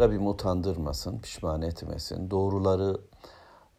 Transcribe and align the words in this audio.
Rabbim 0.00 0.26
utandırmasın, 0.26 1.18
pişman 1.18 1.62
etmesin. 1.62 2.30
Doğruları 2.30 3.00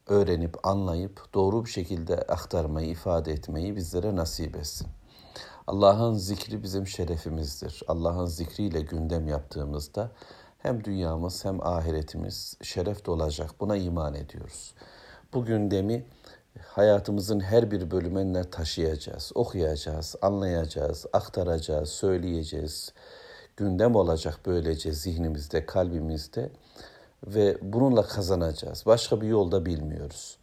öğrenip, 0.08 0.68
anlayıp, 0.68 1.34
doğru 1.34 1.66
bir 1.66 1.70
şekilde 1.70 2.16
aktarmayı, 2.16 2.90
ifade 2.90 3.32
etmeyi 3.32 3.76
bizlere 3.76 4.16
nasip 4.16 4.56
etsin. 4.56 4.88
Allah'ın 5.68 6.14
zikri 6.14 6.64
bizim 6.64 6.88
şerefimizdir. 6.88 7.84
Allah'ın 7.88 8.26
zikriyle 8.26 8.82
gündem 8.82 9.28
yaptığımızda 9.28 10.12
hem 10.58 10.84
dünyamız 10.84 11.46
hem 11.46 11.68
ahiretimiz 11.68 12.58
şeref 12.62 13.06
dolacak. 13.06 13.60
Buna 13.60 13.76
iman 13.76 14.14
ediyoruz. 14.14 14.74
Bu 15.34 15.46
gündemi 15.46 16.06
hayatımızın 16.62 17.40
her 17.40 17.72
bir 17.72 17.92
bölümüne 17.92 18.50
taşıyacağız, 18.50 19.32
okuyacağız, 19.36 20.16
anlayacağız, 20.22 21.06
aktaracağız, 21.14 21.90
söyleyeceğiz. 21.90 22.94
Gündem 23.58 23.96
olacak 23.96 24.40
böylece 24.46 24.92
zihnimizde, 24.92 25.66
kalbimizde 25.66 26.50
ve 27.28 27.58
bununla 27.62 28.04
kazanacağız. 28.04 28.84
Başka 28.86 29.22
bir 29.22 29.28
yolda 29.28 29.66
bilmiyoruz. 29.66 30.38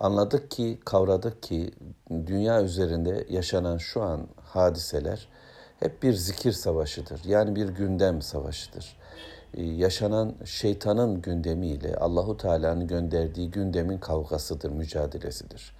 Anladık 0.00 0.50
ki, 0.50 0.80
kavradık 0.84 1.42
ki 1.42 1.70
dünya 2.10 2.62
üzerinde 2.62 3.26
yaşanan 3.30 3.78
şu 3.78 4.02
an 4.02 4.26
hadiseler 4.42 5.28
hep 5.80 6.02
bir 6.02 6.12
zikir 6.12 6.52
savaşıdır. 6.52 7.20
Yani 7.24 7.56
bir 7.56 7.68
gündem 7.68 8.22
savaşıdır. 8.22 8.96
Ee, 9.54 9.64
yaşanan 9.64 10.34
şeytanın 10.44 11.22
gündemiyle 11.22 11.96
Allahu 11.96 12.36
Teala'nın 12.36 12.86
gönderdiği 12.86 13.50
gündemin 13.50 13.98
kavgasıdır, 13.98 14.70
mücadelesidir. 14.70 15.76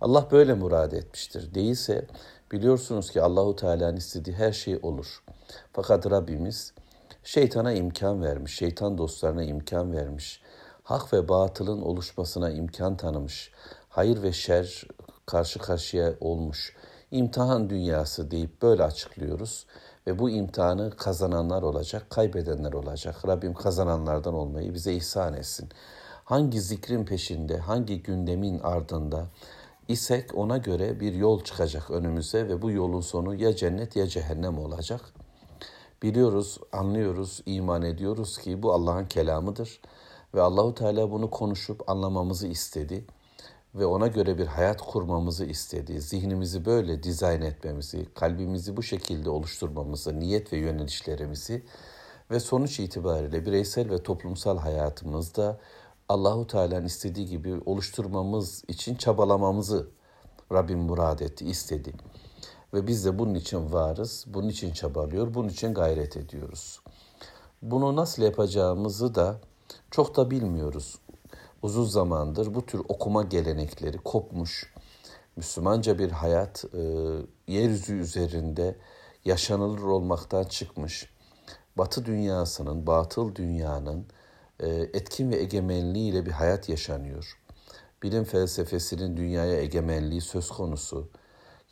Allah 0.00 0.28
böyle 0.30 0.54
murad 0.54 0.92
etmiştir. 0.92 1.54
Değilse 1.54 2.06
biliyorsunuz 2.52 3.10
ki 3.10 3.22
Allahu 3.22 3.56
Teala'nın 3.56 3.96
istediği 3.96 4.36
her 4.36 4.52
şey 4.52 4.78
olur. 4.82 5.22
Fakat 5.72 6.10
Rabbimiz 6.10 6.72
şeytana 7.22 7.72
imkan 7.72 8.22
vermiş, 8.22 8.56
şeytan 8.56 8.98
dostlarına 8.98 9.42
imkan 9.42 9.92
vermiş. 9.92 10.42
Hak 10.82 11.12
ve 11.12 11.28
batılın 11.28 11.82
oluşmasına 11.82 12.50
imkan 12.50 12.96
tanımış. 12.96 13.52
Hayır 13.88 14.22
ve 14.22 14.32
şer 14.32 14.84
karşı 15.26 15.58
karşıya 15.58 16.14
olmuş. 16.20 16.76
İmtihan 17.10 17.70
dünyası 17.70 18.30
deyip 18.30 18.62
böyle 18.62 18.82
açıklıyoruz 18.82 19.66
ve 20.06 20.18
bu 20.18 20.30
imtihanı 20.30 20.90
kazananlar 20.90 21.62
olacak, 21.62 22.10
kaybedenler 22.10 22.72
olacak. 22.72 23.26
Rabbim 23.26 23.54
kazananlardan 23.54 24.34
olmayı 24.34 24.74
bize 24.74 24.92
ihsan 24.92 25.34
etsin. 25.34 25.68
Hangi 26.24 26.60
zikrin 26.60 27.04
peşinde, 27.04 27.58
hangi 27.58 28.02
gündemin 28.02 28.58
ardında 28.58 29.26
isek 29.88 30.34
ona 30.34 30.56
göre 30.56 31.00
bir 31.00 31.14
yol 31.14 31.44
çıkacak 31.44 31.90
önümüze 31.90 32.48
ve 32.48 32.62
bu 32.62 32.70
yolun 32.70 33.00
sonu 33.00 33.34
ya 33.34 33.56
cennet 33.56 33.96
ya 33.96 34.06
cehennem 34.06 34.58
olacak. 34.58 35.00
Biliyoruz, 36.02 36.58
anlıyoruz, 36.72 37.40
iman 37.46 37.82
ediyoruz 37.82 38.38
ki 38.38 38.62
bu 38.62 38.72
Allah'ın 38.72 39.06
kelamıdır 39.06 39.80
ve 40.34 40.40
Allahu 40.40 40.74
Teala 40.74 41.10
bunu 41.10 41.30
konuşup 41.30 41.90
anlamamızı 41.90 42.46
istedi 42.46 43.04
ve 43.74 43.86
ona 43.86 44.06
göre 44.06 44.38
bir 44.38 44.46
hayat 44.46 44.80
kurmamızı 44.82 45.44
istedi. 45.44 46.00
Zihnimizi 46.00 46.64
böyle 46.64 47.02
dizayn 47.02 47.42
etmemizi, 47.42 48.06
kalbimizi 48.14 48.76
bu 48.76 48.82
şekilde 48.82 49.30
oluşturmamızı, 49.30 50.20
niyet 50.20 50.52
ve 50.52 50.56
yönelişlerimizi 50.56 51.62
ve 52.30 52.40
sonuç 52.40 52.80
itibariyle 52.80 53.46
bireysel 53.46 53.90
ve 53.90 54.02
toplumsal 54.02 54.58
hayatımızda 54.58 55.60
Allahu 56.08 56.46
Teala'nın 56.46 56.84
istediği 56.86 57.26
gibi 57.26 57.60
oluşturmamız 57.66 58.64
için 58.68 58.94
çabalamamızı 58.94 59.88
Rabbim 60.52 60.78
murad 60.78 61.20
etti, 61.20 61.44
istedi. 61.44 61.92
Ve 62.76 62.86
biz 62.86 63.04
de 63.04 63.18
bunun 63.18 63.34
için 63.34 63.72
varız, 63.72 64.24
bunun 64.26 64.48
için 64.48 64.72
çabalıyor, 64.72 65.34
bunun 65.34 65.48
için 65.48 65.74
gayret 65.74 66.16
ediyoruz. 66.16 66.80
Bunu 67.62 67.96
nasıl 67.96 68.22
yapacağımızı 68.22 69.14
da 69.14 69.40
çok 69.90 70.16
da 70.16 70.30
bilmiyoruz 70.30 70.98
uzun 71.66 71.84
zamandır 71.84 72.54
bu 72.54 72.66
tür 72.66 72.82
okuma 72.88 73.22
gelenekleri 73.22 73.98
kopmuş. 73.98 74.72
Müslümanca 75.36 75.98
bir 75.98 76.10
hayat 76.10 76.64
e, 76.74 76.80
yeryüzü 77.52 77.94
üzerinde 77.94 78.76
yaşanılır 79.24 79.82
olmaktan 79.82 80.44
çıkmış. 80.44 81.10
Batı 81.78 82.04
dünyasının, 82.04 82.86
batıl 82.86 83.34
dünyanın 83.34 84.06
e, 84.60 84.68
etkin 84.68 85.30
ve 85.30 85.36
egemenliğiyle 85.36 86.26
bir 86.26 86.30
hayat 86.30 86.68
yaşanıyor. 86.68 87.38
Bilim 88.02 88.24
felsefesinin 88.24 89.16
dünyaya 89.16 89.60
egemenliği 89.60 90.20
söz 90.20 90.48
konusu. 90.48 91.08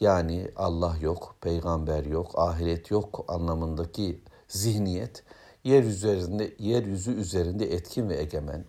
Yani 0.00 0.50
Allah 0.56 0.96
yok, 1.00 1.36
peygamber 1.40 2.04
yok, 2.04 2.38
ahiret 2.38 2.90
yok 2.90 3.24
anlamındaki 3.28 4.20
zihniyet 4.48 5.24
yer 5.64 5.82
üzerinde 5.82 6.54
yeryüzü 6.58 7.12
üzerinde 7.12 7.74
etkin 7.74 8.08
ve 8.08 8.20
egemen. 8.20 8.64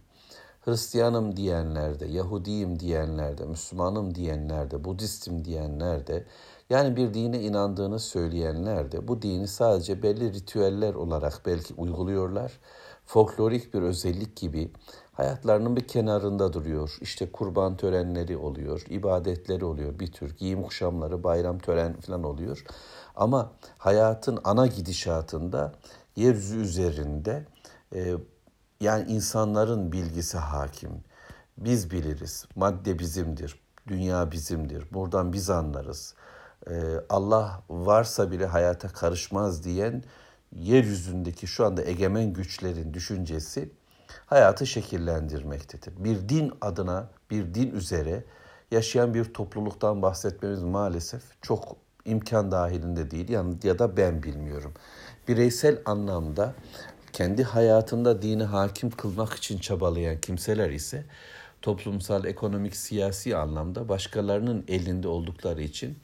Hristiyanım 0.62 1.38
diyenlerde, 1.38 2.06
Yahudiyim 2.06 2.80
diyenlerde, 2.80 3.46
Müslümanım 3.46 4.16
diyenlerde, 4.16 4.84
Budistim 4.84 5.46
diyenlerde, 5.46 6.25
yani 6.69 6.96
bir 6.96 7.14
dine 7.14 7.41
inandığını 7.41 8.00
söyleyenler 8.00 9.08
bu 9.08 9.22
dini 9.22 9.47
sadece 9.47 10.03
belli 10.03 10.34
ritüeller 10.34 10.94
olarak 10.94 11.41
belki 11.46 11.74
uyguluyorlar. 11.74 12.59
Folklorik 13.06 13.74
bir 13.74 13.81
özellik 13.81 14.38
gibi 14.38 14.72
hayatlarının 15.18 15.76
bir 15.76 15.88
kenarında 15.88 16.53
duruyor. 16.53 16.98
İşte 17.02 17.31
kurban 17.31 17.78
törenleri 17.78 18.38
oluyor, 18.38 18.86
ibadetleri 18.90 19.66
oluyor, 19.66 20.00
bir 20.00 20.12
tür 20.12 20.38
giyim 20.38 20.64
kuşamları, 20.64 21.24
bayram 21.24 21.59
tören 21.59 21.94
falan 21.94 22.24
oluyor. 22.24 22.66
Ama 23.16 23.52
hayatın 23.78 24.40
ana 24.44 24.68
gidişatında 24.68 25.74
yeryüzü 26.16 26.58
üzerinde 26.58 27.46
e, 27.96 28.14
yani 28.81 29.12
insanların 29.12 29.92
bilgisi 29.92 30.38
hakim. 30.38 31.03
Biz 31.58 31.92
biliriz. 31.92 32.46
Madde 32.56 33.00
bizimdir. 33.00 33.59
Dünya 33.88 34.32
bizimdir. 34.32 34.94
Buradan 34.94 35.34
biz 35.34 35.50
anlarız. 35.50 36.16
Ee, 36.70 36.74
Allah 37.09 37.64
varsa 37.70 38.32
bile 38.32 38.46
hayata 38.46 38.88
karışmaz 38.88 39.64
diyen 39.64 40.03
yeryüzündeki 40.52 41.47
şu 41.47 41.66
anda 41.66 41.84
egemen 41.84 42.34
güçlerin 42.34 42.94
düşüncesi 42.94 43.70
hayatı 44.26 44.68
şekillendirmektedir. 44.68 46.04
Bir 46.04 46.30
din 46.30 46.52
adına, 46.62 47.10
bir 47.32 47.54
din 47.54 47.72
üzere 47.72 48.24
yaşayan 48.72 49.14
bir 49.14 49.24
topluluktan 49.34 50.02
bahsetmemiz 50.02 50.64
maalesef 50.64 51.22
çok 51.42 51.76
imkan 52.06 52.52
dahilinde 52.52 53.12
değil 53.12 53.30
yani 53.30 53.56
ya 53.64 53.80
da 53.80 53.98
ben 53.98 54.24
bilmiyorum. 54.24 54.74
Bireysel 55.28 55.82
anlamda 55.86 56.54
kendi 57.14 57.44
hayatında 57.44 58.22
dini 58.22 58.44
hakim 58.44 58.90
kılmak 58.90 59.34
için 59.34 59.58
çabalayan 59.58 60.22
kimseler 60.22 60.70
ise 60.70 61.06
toplumsal, 61.62 62.26
ekonomik, 62.26 62.76
siyasi 62.76 63.38
anlamda 63.38 63.90
başkalarının 63.90 64.66
elinde 64.68 65.08
oldukları 65.08 65.62
için 65.62 65.98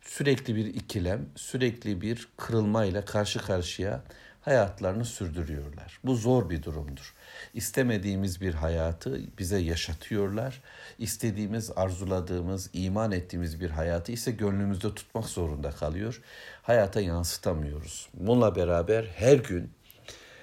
sürekli 0.00 0.56
bir 0.56 0.66
ikilem, 0.66 1.26
sürekli 1.36 2.00
bir 2.00 2.28
kırılmayla 2.36 3.04
karşı 3.04 3.38
karşıya 3.38 4.02
hayatlarını 4.48 5.04
sürdürüyorlar. 5.04 6.00
Bu 6.04 6.14
zor 6.14 6.50
bir 6.50 6.62
durumdur. 6.62 7.14
İstemediğimiz 7.54 8.40
bir 8.40 8.54
hayatı 8.54 9.20
bize 9.38 9.58
yaşatıyorlar. 9.58 10.62
İstediğimiz, 10.98 11.70
arzuladığımız, 11.76 12.70
iman 12.72 13.12
ettiğimiz 13.12 13.60
bir 13.60 13.70
hayatı 13.70 14.12
ise 14.12 14.30
gönlümüzde 14.30 14.94
tutmak 14.94 15.24
zorunda 15.24 15.70
kalıyor. 15.70 16.22
Hayata 16.62 17.00
yansıtamıyoruz. 17.00 18.08
Bununla 18.14 18.56
beraber 18.56 19.04
her 19.04 19.36
gün 19.36 19.70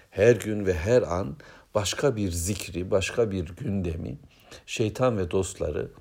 her 0.09 0.35
gün 0.35 0.65
ve 0.65 0.73
her 0.73 1.01
an 1.01 1.37
başka 1.75 2.15
bir 2.15 2.31
zikri, 2.31 2.91
başka 2.91 3.31
bir 3.31 3.55
gündemi 3.55 4.17
şeytan 4.65 5.17
ve 5.17 5.31
dostları 5.31 5.91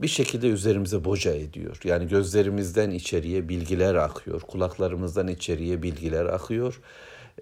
bir 0.00 0.08
şekilde 0.08 0.48
üzerimize 0.48 1.04
boca 1.04 1.34
ediyor. 1.34 1.80
Yani 1.84 2.08
gözlerimizden 2.08 2.90
içeriye 2.90 3.48
bilgiler 3.48 3.94
akıyor, 3.94 4.40
kulaklarımızdan 4.40 5.28
içeriye 5.28 5.82
bilgiler 5.82 6.24
akıyor 6.24 6.80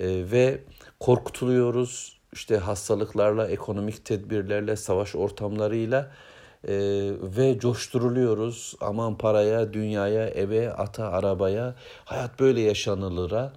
e, 0.00 0.30
ve 0.30 0.60
korkutuluyoruz. 1.00 2.20
İşte 2.32 2.56
hastalıklarla, 2.56 3.48
ekonomik 3.48 4.04
tedbirlerle, 4.04 4.76
savaş 4.76 5.14
ortamlarıyla 5.14 6.10
e, 6.68 6.74
ve 7.22 7.58
coşturuluyoruz. 7.58 8.74
Aman 8.80 9.18
paraya, 9.18 9.72
dünyaya, 9.72 10.28
eve, 10.28 10.72
ata, 10.72 11.08
arabaya, 11.08 11.74
hayat 12.04 12.40
böyle 12.40 12.60
yaşanılıra 12.60 13.52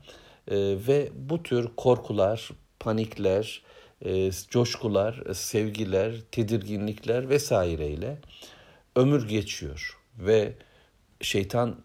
e, 0.48 0.56
ve 0.88 1.10
bu 1.16 1.44
tür 1.44 1.70
korkular, 1.78 2.50
panikler, 2.80 3.64
e, 4.06 4.32
coşkular, 4.50 5.24
sevgiler, 5.34 6.16
tedirginlikler 6.32 7.30
vesaireyle 7.30 8.18
ömür 8.96 9.28
geçiyor 9.28 9.98
ve 10.18 10.54
şeytan 11.22 11.76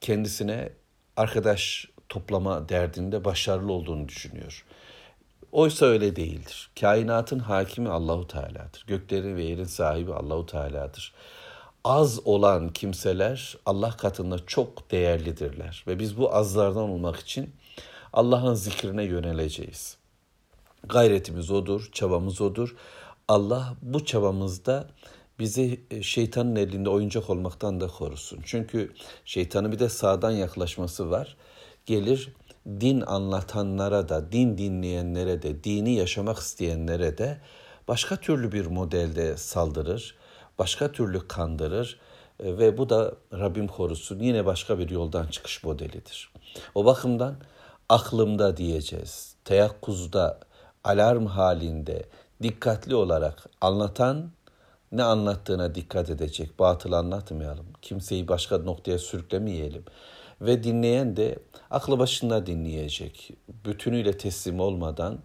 kendisine 0.00 0.72
arkadaş 1.16 1.88
toplama 2.08 2.68
derdinde 2.68 3.24
başarılı 3.24 3.72
olduğunu 3.72 4.08
düşünüyor. 4.08 4.64
Oysa 5.52 5.86
öyle 5.86 6.16
değildir. 6.16 6.70
Kainatın 6.80 7.38
hakimi 7.38 7.88
Allahu 7.88 8.26
Teala'dır. 8.26 8.84
Göklerin 8.86 9.36
ve 9.36 9.44
yerin 9.44 9.64
sahibi 9.64 10.14
Allahu 10.14 10.46
Teala'dır. 10.46 11.14
Az 11.84 12.26
olan 12.26 12.68
kimseler 12.68 13.56
Allah 13.66 13.90
katında 13.90 14.46
çok 14.46 14.90
değerlidirler 14.90 15.84
ve 15.86 15.98
biz 15.98 16.18
bu 16.18 16.34
azlardan 16.34 16.90
olmak 16.90 17.16
için 17.16 17.54
Allah'ın 18.12 18.54
zikrine 18.54 19.04
yöneleceğiz. 19.04 19.96
Gayretimiz 20.88 21.50
odur, 21.50 21.88
çabamız 21.92 22.40
odur. 22.40 22.76
Allah 23.28 23.74
bu 23.82 24.04
çabamızda 24.04 24.88
bizi 25.38 25.80
e, 25.90 26.02
şeytanın 26.02 26.56
elinde 26.56 26.88
oyuncak 26.88 27.30
olmaktan 27.30 27.80
da 27.80 27.86
korusun. 27.86 28.40
Çünkü 28.44 28.92
şeytanın 29.24 29.72
bir 29.72 29.78
de 29.78 29.88
sağdan 29.88 30.30
yaklaşması 30.30 31.10
var. 31.10 31.36
Gelir 31.86 32.32
din 32.66 33.00
anlatanlara 33.00 34.08
da, 34.08 34.32
din 34.32 34.58
dinleyenlere 34.58 35.42
de, 35.42 35.64
dini 35.64 35.94
yaşamak 35.94 36.38
isteyenlere 36.38 37.18
de 37.18 37.40
başka 37.88 38.16
türlü 38.16 38.52
bir 38.52 38.66
modelde 38.66 39.36
saldırır, 39.36 40.16
başka 40.58 40.92
türlü 40.92 41.28
kandırır 41.28 41.98
e, 42.40 42.58
ve 42.58 42.78
bu 42.78 42.88
da 42.88 43.14
Rabbim 43.32 43.68
korusun 43.68 44.18
yine 44.18 44.46
başka 44.46 44.78
bir 44.78 44.90
yoldan 44.90 45.26
çıkış 45.26 45.64
modelidir. 45.64 46.32
O 46.74 46.84
bakımdan 46.84 47.34
aklımda 47.88 48.56
diyeceğiz, 48.56 49.34
teyakkuzda, 49.44 50.40
alarm 50.84 51.26
halinde, 51.26 52.04
dikkatli 52.42 52.94
olarak 52.94 53.46
anlatan 53.60 54.30
ne 54.92 55.02
anlattığına 55.02 55.74
dikkat 55.74 56.10
edecek. 56.10 56.58
Batıl 56.58 56.92
anlatmayalım. 56.92 57.66
Kimseyi 57.82 58.28
başka 58.28 58.58
noktaya 58.58 58.98
sürüklemeyelim. 58.98 59.84
Ve 60.46 60.62
dinleyen 60.62 61.16
de 61.16 61.38
aklı 61.70 61.98
başında 61.98 62.46
dinleyecek. 62.46 63.30
Bütünüyle 63.64 64.18
teslim 64.18 64.60
olmadan 64.60 65.18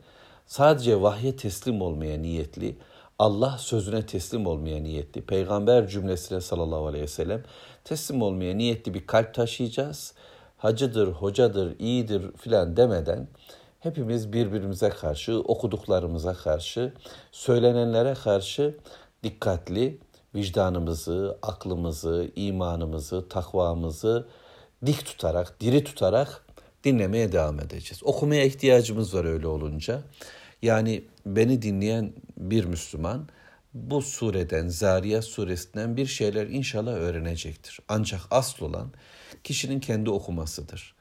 sadece 0.45 1.01
vahye 1.01 1.35
teslim 1.35 1.81
olmaya 1.81 2.17
niyetli, 2.17 2.77
Allah 3.19 3.57
sözüne 3.57 4.05
teslim 4.05 4.47
olmaya 4.47 4.83
niyetli, 4.83 5.21
peygamber 5.21 5.87
cümlesine 5.87 6.41
sallallahu 6.41 6.87
aleyhi 6.87 7.03
ve 7.03 7.07
sellem 7.07 7.43
teslim 7.83 8.21
olmaya 8.21 8.55
niyetli 8.57 8.93
bir 8.93 9.07
kalp 9.07 9.33
taşıyacağız. 9.33 10.13
Hacıdır, 10.57 11.07
hocadır, 11.07 11.79
iyidir 11.79 12.31
filan 12.37 12.77
demeden 12.77 13.27
hepimiz 13.79 14.33
birbirimize 14.33 14.89
karşı, 14.89 15.39
okuduklarımıza 15.39 16.33
karşı, 16.33 16.93
söylenenlere 17.31 18.13
karşı 18.13 18.77
dikkatli 19.23 19.99
vicdanımızı, 20.35 21.37
aklımızı, 21.41 22.31
imanımızı, 22.35 23.29
takvamızı 23.29 24.27
dik 24.85 25.05
tutarak, 25.05 25.61
diri 25.61 25.83
tutarak 25.83 26.45
dinlemeye 26.83 27.31
devam 27.31 27.59
edeceğiz. 27.59 28.03
Okumaya 28.03 28.43
ihtiyacımız 28.43 29.15
var 29.15 29.25
öyle 29.25 29.47
olunca. 29.47 30.01
Yani 30.61 31.03
beni 31.25 31.61
dinleyen 31.61 32.13
bir 32.37 32.65
Müslüman 32.65 33.29
bu 33.73 34.01
sureden, 34.01 34.67
Zariyat 34.67 35.25
suresinden 35.25 35.97
bir 35.97 36.05
şeyler 36.05 36.47
inşallah 36.47 36.91
öğrenecektir. 36.91 37.79
Ancak 37.87 38.21
asıl 38.31 38.65
olan 38.65 38.91
kişinin 39.43 39.79
kendi 39.79 40.09
okumasıdır. 40.09 40.95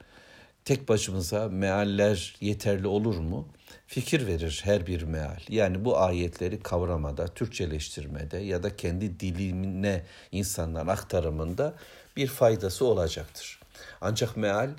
Tek 0.64 0.88
başımıza 0.88 1.48
mealler 1.48 2.36
yeterli 2.40 2.86
olur 2.86 3.16
mu? 3.18 3.48
fikir 3.88 4.26
verir 4.26 4.60
her 4.64 4.86
bir 4.86 5.02
meal. 5.02 5.40
Yani 5.48 5.84
bu 5.84 5.98
ayetleri 5.98 6.60
kavramada, 6.60 7.26
Türkçeleştirmede 7.26 8.38
ya 8.38 8.62
da 8.62 8.76
kendi 8.76 9.20
dilimine 9.20 10.04
insanlar 10.32 10.86
aktarımında 10.86 11.74
bir 12.16 12.26
faydası 12.26 12.84
olacaktır. 12.84 13.60
Ancak 14.00 14.36
meal 14.36 14.70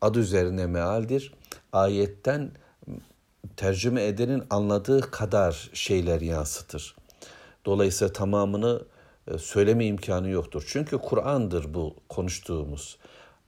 adı 0.00 0.18
üzerine 0.18 0.66
mealdir. 0.66 1.34
Ayetten 1.72 2.50
tercüme 3.56 4.04
edenin 4.04 4.42
anladığı 4.50 5.10
kadar 5.10 5.70
şeyler 5.72 6.20
yansıtır. 6.20 6.96
Dolayısıyla 7.64 8.12
tamamını 8.12 8.82
e, 9.28 9.38
söyleme 9.38 9.86
imkanı 9.86 10.28
yoktur. 10.28 10.64
Çünkü 10.66 10.98
Kur'an'dır 10.98 11.74
bu 11.74 11.96
konuştuğumuz. 12.08 12.98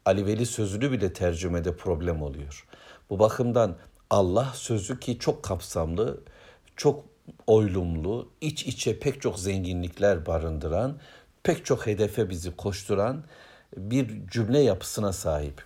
Ali 0.04 0.26
Veli 0.26 0.46
sözünü 0.46 0.92
bile 0.92 1.12
tercümede 1.12 1.76
problem 1.76 2.22
oluyor. 2.22 2.66
Bu 3.10 3.18
bakımdan 3.18 3.76
Allah 4.10 4.52
sözü 4.54 5.00
ki 5.00 5.18
çok 5.18 5.42
kapsamlı, 5.42 6.20
çok 6.76 7.04
oylumlu, 7.46 8.28
iç 8.40 8.66
içe 8.66 8.98
pek 8.98 9.22
çok 9.22 9.38
zenginlikler 9.38 10.26
barındıran, 10.26 10.98
pek 11.42 11.64
çok 11.64 11.86
hedefe 11.86 12.30
bizi 12.30 12.56
koşturan 12.56 13.24
bir 13.76 14.26
cümle 14.26 14.58
yapısına 14.58 15.12
sahip. 15.12 15.64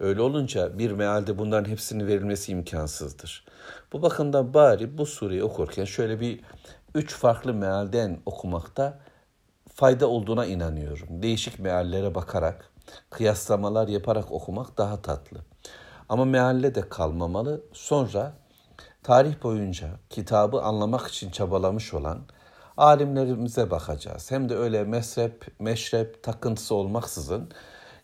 Öyle 0.00 0.20
olunca 0.20 0.78
bir 0.78 0.90
mealde 0.90 1.38
bunların 1.38 1.70
hepsinin 1.70 2.06
verilmesi 2.06 2.52
imkansızdır. 2.52 3.44
Bu 3.92 4.02
bakımdan 4.02 4.54
bari 4.54 4.98
bu 4.98 5.06
sureyi 5.06 5.44
okurken 5.44 5.84
şöyle 5.84 6.20
bir 6.20 6.40
üç 6.94 7.14
farklı 7.14 7.54
mealden 7.54 8.18
okumakta 8.26 8.98
fayda 9.74 10.06
olduğuna 10.08 10.46
inanıyorum. 10.46 11.22
Değişik 11.22 11.58
meallere 11.58 12.14
bakarak, 12.14 12.70
kıyaslamalar 13.10 13.88
yaparak 13.88 14.32
okumak 14.32 14.78
daha 14.78 15.02
tatlı. 15.02 15.38
Ama 16.08 16.24
mealle 16.24 16.74
de 16.74 16.88
kalmamalı. 16.88 17.60
Sonra 17.72 18.32
tarih 19.02 19.42
boyunca 19.42 19.88
kitabı 20.10 20.62
anlamak 20.62 21.06
için 21.06 21.30
çabalamış 21.30 21.94
olan 21.94 22.18
alimlerimize 22.76 23.70
bakacağız. 23.70 24.30
Hem 24.30 24.48
de 24.48 24.56
öyle 24.56 24.84
mesrep, 24.84 25.60
meşrep 25.60 26.22
takıntısı 26.22 26.74
olmaksızın 26.74 27.50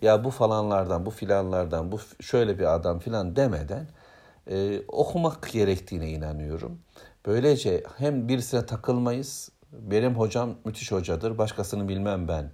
ya 0.02 0.24
bu 0.24 0.30
falanlardan, 0.30 1.06
bu 1.06 1.10
filanlardan, 1.10 1.92
bu 1.92 2.00
şöyle 2.20 2.58
bir 2.58 2.74
adam 2.74 2.98
filan 2.98 3.36
demeden 3.36 3.88
e, 4.50 4.82
okumak 4.88 5.52
gerektiğine 5.52 6.10
inanıyorum. 6.10 6.78
Böylece 7.26 7.84
hem 7.98 8.28
birisine 8.28 8.66
takılmayız, 8.66 9.50
benim 9.72 10.14
hocam 10.14 10.54
müthiş 10.64 10.92
hocadır, 10.92 11.38
başkasını 11.38 11.88
bilmem 11.88 12.28
ben 12.28 12.52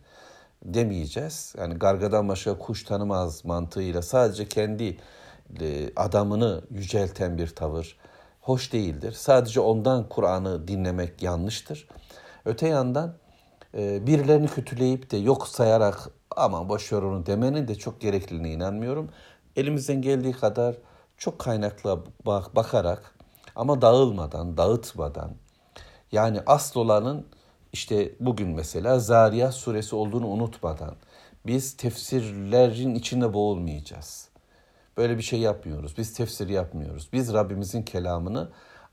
demeyeceğiz. 0.64 1.54
Yani 1.58 1.74
gargadan 1.74 2.28
başka 2.28 2.58
kuş 2.58 2.84
tanımaz 2.84 3.44
mantığıyla 3.44 4.02
sadece 4.02 4.48
kendi 4.48 4.96
e, 5.60 5.90
adamını 5.96 6.62
yücelten 6.70 7.38
bir 7.38 7.48
tavır 7.48 7.96
hoş 8.46 8.72
değildir. 8.72 9.12
Sadece 9.12 9.60
ondan 9.60 10.08
Kur'an'ı 10.08 10.68
dinlemek 10.68 11.22
yanlıştır. 11.22 11.88
Öte 12.44 12.68
yandan 12.68 13.14
e, 13.74 14.06
birilerini 14.06 14.48
kötüleyip 14.48 15.10
de 15.10 15.16
yok 15.16 15.48
sayarak 15.48 16.08
aman 16.36 16.68
boş 16.68 16.92
ver 16.92 17.02
onu 17.02 17.26
demenin 17.26 17.68
de 17.68 17.74
çok 17.74 18.00
gerekliliğine 18.00 18.52
inanmıyorum. 18.52 19.10
Elimizden 19.56 20.02
geldiği 20.02 20.32
kadar 20.32 20.74
çok 21.16 21.38
kaynakla 21.38 21.98
bak, 22.26 22.56
bakarak 22.56 23.14
ama 23.56 23.82
dağılmadan, 23.82 24.56
dağıtmadan 24.56 25.30
yani 26.12 26.40
asıl 26.46 26.80
olanın 26.80 27.26
işte 27.72 28.12
bugün 28.20 28.48
mesela 28.48 28.98
Zariyat 28.98 29.54
suresi 29.54 29.96
olduğunu 29.96 30.26
unutmadan 30.26 30.94
biz 31.46 31.76
tefsirlerin 31.76 32.94
içinde 32.94 33.34
boğulmayacağız. 33.34 34.28
Böyle 34.96 35.18
bir 35.18 35.22
şey 35.22 35.40
yapmıyoruz. 35.40 35.98
Biz 35.98 36.14
tefsir 36.14 36.48
yapmıyoruz. 36.48 37.08
Biz 37.12 37.32
Rabbimizin 37.32 37.82
kelamını 37.82 38.50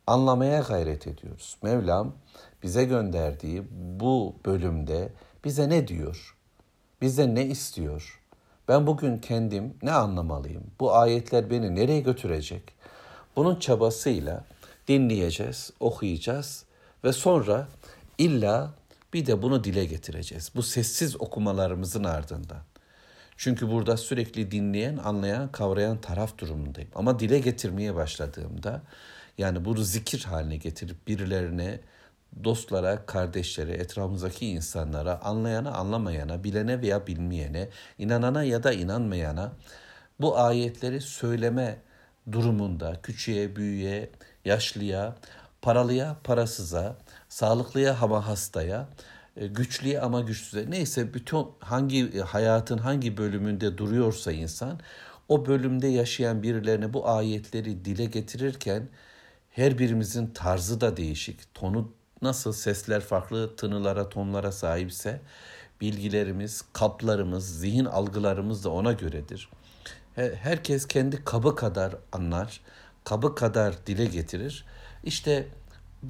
anlamaya 0.08 0.60
gayret 0.60 1.08
ediyoruz. 1.08 1.58
Mevlam 1.64 2.16
bize 2.64 2.84
gönderdiği 2.84 3.64
bu 3.72 4.36
bölümde 4.46 5.10
bize 5.46 5.70
ne 5.70 5.88
diyor? 5.88 6.38
Bize 7.02 7.36
ne 7.36 7.46
istiyor? 7.46 8.20
Ben 8.68 8.88
bugün 8.88 9.18
kendim 9.18 9.78
ne 9.84 9.92
anlamalıyım? 9.92 10.64
Bu 10.80 10.96
ayetler 10.96 11.50
beni 11.50 11.76
nereye 11.76 12.00
götürecek? 12.00 12.64
Bunun 13.36 13.56
çabasıyla 13.56 14.44
dinleyeceğiz, 14.88 15.72
okuyacağız 15.80 16.66
ve 17.04 17.14
sonra 17.14 17.68
illa 18.18 18.74
bir 19.14 19.26
de 19.26 19.42
bunu 19.42 19.64
dile 19.64 19.86
getireceğiz. 19.86 20.52
Bu 20.56 20.64
sessiz 20.64 21.22
okumalarımızın 21.22 22.04
ardından. 22.04 22.62
Çünkü 23.38 23.72
burada 23.72 23.98
sürekli 23.98 24.52
dinleyen, 24.52 24.98
anlayan, 24.98 25.52
kavrayan 25.52 26.02
taraf 26.02 26.38
durumundayım. 26.38 26.90
Ama 26.96 27.20
dile 27.20 27.40
getirmeye 27.40 27.96
başladığımda 27.96 28.82
yani 29.38 29.66
bunu 29.66 29.84
zikir 29.84 30.24
haline 30.24 30.58
getirip 30.58 31.08
birilerine, 31.08 31.80
dostlara, 32.44 33.06
kardeşlere, 33.06 33.72
etrafımızdaki 33.72 34.48
insanlara, 34.48 35.22
anlayana, 35.22 35.72
anlamayana, 35.72 36.44
bilene 36.44 36.82
veya 36.82 37.08
bilmeyene, 37.08 37.70
inanana 37.98 38.44
ya 38.44 38.64
da 38.64 38.74
inanmayana 38.74 39.52
bu 40.20 40.40
ayetleri 40.40 41.02
söyleme 41.02 41.78
durumunda 42.32 43.02
küçüğe, 43.04 43.56
büyüğe, 43.56 44.10
yaşlıya, 44.46 45.16
paralıya, 45.62 46.16
parasıza, 46.24 46.98
sağlıklıya 47.30 47.98
ama 48.02 48.28
hastaya, 48.28 48.88
güçlüye 49.36 50.02
ama 50.02 50.22
güçsüze 50.22 50.72
neyse 50.72 51.14
bütün 51.14 51.48
hangi 51.60 52.08
e, 52.08 52.20
hayatın 52.20 52.78
hangi 52.78 53.18
bölümünde 53.18 53.78
duruyorsa 53.78 54.32
insan 54.32 54.80
o 55.30 55.46
bölümde 55.46 55.88
yaşayan 55.88 56.44
birilerine 56.44 56.94
bu 56.94 57.10
ayetleri 57.10 57.86
dile 57.86 58.06
getirirken 58.06 58.90
Her 59.52 59.78
birimizin 59.80 60.28
tarzı 60.28 60.82
da 60.82 60.98
değişik. 60.98 61.54
Tonu 61.54 61.92
nasıl 62.22 62.54
sesler 62.54 63.02
farklı 63.02 63.56
tınılara, 63.56 64.10
tonlara 64.10 64.52
sahipse 64.52 65.22
bilgilerimiz, 65.82 66.64
kaplarımız, 66.74 67.60
zihin 67.60 67.86
algılarımız 67.86 68.64
da 68.64 68.70
ona 68.70 68.92
göredir. 68.92 69.50
Herkes 70.16 70.88
kendi 70.88 71.24
kabı 71.24 71.56
kadar 71.56 71.96
anlar, 72.12 72.62
kabı 73.04 73.36
kadar 73.36 73.86
dile 73.88 74.06
getirir. 74.06 74.66
İşte 75.04 75.48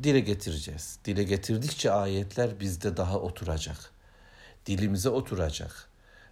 dile 0.03 0.19
getireceğiz. 0.19 0.99
Dile 1.05 1.23
getirdikçe 1.23 1.91
ayetler 1.91 2.59
bizde 2.59 2.97
daha 2.97 3.19
oturacak. 3.19 3.91
Dilimize 4.65 5.09
oturacak. 5.09 5.89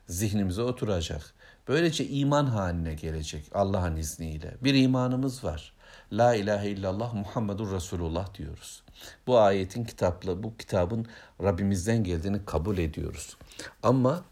Zihnimize 0.07 0.61
oturacak. 0.61 1.33
Böylece 1.67 2.07
iman 2.07 2.45
haline 2.45 2.93
gelecek 2.93 3.45
Allah'ın 3.53 3.95
izniyle. 3.95 4.57
Bir 4.63 4.73
imanımız 4.73 5.43
var. 5.43 5.73
La 6.11 6.35
ilahe 6.35 6.69
illallah 6.69 7.13
Muhammedur 7.13 7.71
Resulullah 7.71 8.33
diyoruz. 8.33 8.83
Bu 9.27 9.39
ayetin 9.39 9.83
kitapla, 9.83 10.43
bu 10.43 10.57
kitabın 10.57 11.05
Rabbimizden 11.43 12.03
geldiğini 12.03 12.45
kabul 12.45 12.77
ediyoruz. 12.77 13.37
Ama 13.83 14.23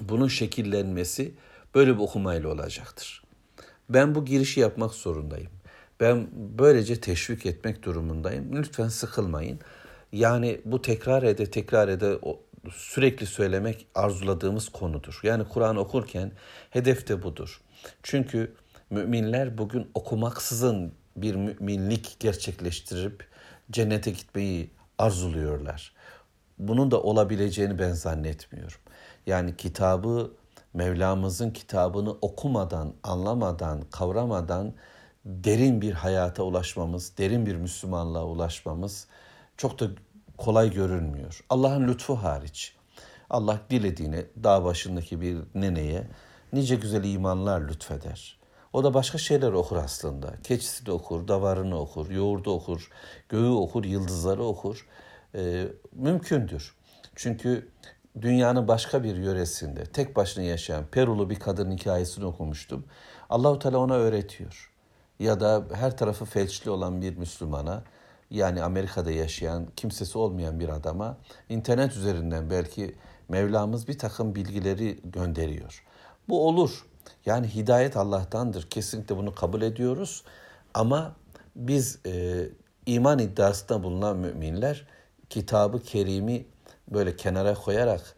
bunun 0.00 0.28
şekillenmesi 0.28 1.34
böyle 1.74 1.94
bir 1.94 2.00
okumayla 2.00 2.48
olacaktır. 2.48 3.22
Ben 3.88 4.14
bu 4.14 4.24
girişi 4.24 4.60
yapmak 4.60 4.94
zorundayım. 4.94 5.50
Ben 6.00 6.28
böylece 6.34 7.00
teşvik 7.00 7.46
etmek 7.46 7.82
durumundayım. 7.82 8.56
Lütfen 8.56 8.88
sıkılmayın. 8.88 9.60
Yani 10.12 10.60
bu 10.64 10.82
tekrar 10.82 11.22
ede 11.22 11.50
tekrar 11.50 11.88
ede 11.88 12.18
sürekli 12.72 13.26
söylemek 13.26 13.86
arzuladığımız 13.94 14.68
konudur. 14.68 15.20
Yani 15.22 15.44
Kur'an 15.48 15.76
okurken 15.76 16.32
hedef 16.70 17.08
de 17.08 17.22
budur. 17.22 17.60
Çünkü 18.02 18.54
müminler 18.90 19.58
bugün 19.58 19.90
okumaksızın 19.94 20.92
bir 21.16 21.34
müminlik 21.34 22.16
gerçekleştirip 22.20 23.26
cennete 23.70 24.10
gitmeyi 24.10 24.70
arzuluyorlar. 24.98 25.92
Bunun 26.58 26.90
da 26.90 27.02
olabileceğini 27.02 27.78
ben 27.78 27.92
zannetmiyorum. 27.92 28.78
Yani 29.26 29.56
kitabı 29.56 30.30
Mevlamızın 30.74 31.50
kitabını 31.50 32.10
okumadan, 32.10 32.92
anlamadan, 33.02 33.82
kavramadan 33.90 34.74
derin 35.24 35.80
bir 35.80 35.92
hayata 35.92 36.42
ulaşmamız, 36.42 37.18
derin 37.18 37.46
bir 37.46 37.56
Müslümanlığa 37.56 38.24
ulaşmamız 38.24 39.06
çok 39.56 39.80
da 39.80 39.86
kolay 40.38 40.72
görünmüyor. 40.72 41.44
Allah'ın 41.50 41.88
lütfu 41.88 42.16
hariç. 42.16 42.76
Allah 43.30 43.60
dilediğine 43.70 44.24
dağ 44.44 44.64
başındaki 44.64 45.20
bir 45.20 45.38
neneye 45.54 46.06
nice 46.52 46.74
güzel 46.74 47.04
imanlar 47.04 47.68
lütfeder. 47.68 48.38
O 48.72 48.84
da 48.84 48.94
başka 48.94 49.18
şeyler 49.18 49.52
okur 49.52 49.76
aslında. 49.76 50.34
Keçisi 50.42 50.86
de 50.86 50.92
okur, 50.92 51.28
davarını 51.28 51.80
okur, 51.80 52.10
yoğurdu 52.10 52.50
okur, 52.50 52.90
göğü 53.28 53.50
okur, 53.50 53.84
yıldızları 53.84 54.42
okur. 54.44 54.86
Ee, 55.34 55.66
mümkündür. 55.92 56.74
Çünkü 57.14 57.68
dünyanın 58.20 58.68
başka 58.68 59.02
bir 59.02 59.16
yöresinde 59.16 59.84
tek 59.84 60.16
başına 60.16 60.44
yaşayan 60.44 60.86
Perulu 60.86 61.30
bir 61.30 61.40
kadın 61.40 61.70
hikayesini 61.70 62.24
okumuştum. 62.24 62.84
Allahu 63.30 63.58
Teala 63.58 63.78
ona 63.78 63.94
öğretiyor. 63.94 64.73
Ya 65.18 65.40
da 65.40 65.64
her 65.72 65.96
tarafı 65.96 66.24
felçli 66.24 66.70
olan 66.70 67.02
bir 67.02 67.16
Müslümana 67.16 67.82
yani 68.30 68.62
Amerika'da 68.62 69.10
yaşayan 69.10 69.66
kimsesi 69.76 70.18
olmayan 70.18 70.60
bir 70.60 70.68
adama 70.68 71.16
internet 71.48 71.96
üzerinden 71.96 72.50
belki 72.50 72.94
Mevlamız 73.28 73.88
bir 73.88 73.98
takım 73.98 74.34
bilgileri 74.34 75.00
gönderiyor. 75.04 75.84
Bu 76.28 76.48
olur. 76.48 76.86
Yani 77.26 77.54
hidayet 77.54 77.96
Allah'tandır. 77.96 78.70
Kesinlikle 78.70 79.16
bunu 79.16 79.34
kabul 79.34 79.62
ediyoruz. 79.62 80.24
Ama 80.74 81.16
biz 81.56 81.98
e, 82.06 82.44
iman 82.86 83.18
iddiasında 83.18 83.82
bulunan 83.82 84.16
müminler 84.16 84.86
kitabı 85.30 85.82
kerimi 85.82 86.46
böyle 86.88 87.16
kenara 87.16 87.54
koyarak 87.54 88.16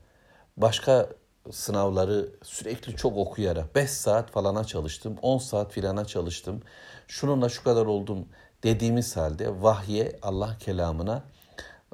başka 0.56 1.08
sınavları 1.52 2.28
sürekli 2.42 2.96
çok 2.96 3.16
okuyarak 3.16 3.74
5 3.74 3.90
saat 3.90 4.30
falana 4.30 4.64
çalıştım, 4.64 5.16
10 5.22 5.38
saat 5.38 5.72
filana 5.72 6.04
çalıştım. 6.04 6.62
Şununla 7.08 7.48
şu 7.48 7.64
kadar 7.64 7.86
oldum 7.86 8.28
dediğimiz 8.62 9.16
halde 9.16 9.62
vahye, 9.62 10.18
Allah 10.22 10.56
kelamına 10.60 11.24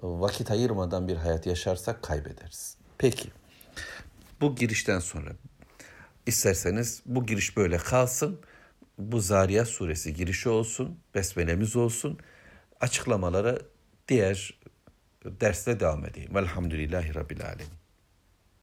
vakit 0.03 0.51
ayırmadan 0.51 1.09
bir 1.09 1.17
hayat 1.17 1.47
yaşarsak 1.47 2.03
kaybederiz. 2.03 2.77
Peki 2.99 3.29
bu 4.41 4.55
girişten 4.55 4.99
sonra 4.99 5.31
isterseniz 6.27 7.03
bu 7.07 7.27
giriş 7.27 7.57
böyle 7.57 7.77
kalsın. 7.77 8.41
Bu 8.99 9.21
Zariyat 9.21 9.69
suresi 9.69 10.15
girişi 10.15 10.49
olsun, 10.49 10.99
besmelemiz 11.15 11.77
olsun. 11.77 12.19
Açıklamalara 12.81 13.59
diğer 14.09 14.61
derste 15.25 15.81
devam 15.81 16.05
edeyim. 16.05 16.35
Velhamdülillahi 16.35 17.15
Rabbil 17.15 17.45
Alemin. 17.47 17.82